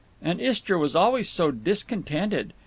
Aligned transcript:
And 0.19 0.41
Istra 0.41 0.79
was 0.79 0.95
always 0.95 1.29
so 1.29 1.51
discontented. 1.51 2.53